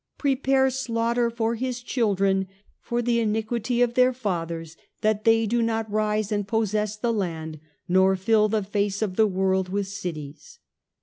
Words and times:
"Prepare 0.17 0.71
slaughter 0.71 1.29
for 1.29 1.53
his 1.53 1.79
children 1.83 2.47
for 2.79 3.03
the 3.03 3.19
iniquity 3.19 3.83
of 3.83 3.93
their 3.93 4.11
fathers; 4.13 4.75
that 5.01 5.25
they 5.25 5.45
do 5.45 5.61
not 5.61 5.91
rise 5.91 6.31
and 6.31 6.47
possess 6.47 6.95
the 6.97 7.13
land, 7.13 7.59
nor 7.87 8.15
fill 8.15 8.49
the 8.49 8.63
face 8.63 9.03
of 9.03 9.15
the 9.15 9.27
world 9.27 9.69
with 9.69 9.87
cities." 9.87 10.57